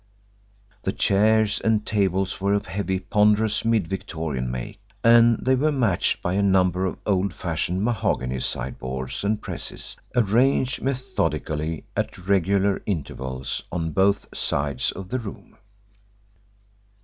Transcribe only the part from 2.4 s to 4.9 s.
were of heavy, ponderous, mid Victorian make,